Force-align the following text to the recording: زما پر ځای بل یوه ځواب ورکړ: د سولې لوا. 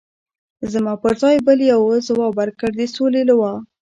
زما 0.71 0.93
پر 1.01 1.13
ځای 1.21 1.37
بل 1.47 1.59
یوه 1.73 1.95
ځواب 2.07 2.31
ورکړ: 2.39 2.69
د 2.79 2.81
سولې 2.95 3.21
لوا. 3.29 3.53